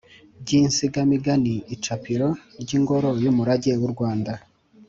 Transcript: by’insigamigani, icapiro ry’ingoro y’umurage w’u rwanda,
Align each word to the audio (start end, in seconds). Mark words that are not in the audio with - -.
by’insigamigani, 0.41 1.55
icapiro 1.75 2.29
ry’ingoro 2.61 3.09
y’umurage 3.23 3.71
w’u 3.81 3.89
rwanda, 3.93 4.33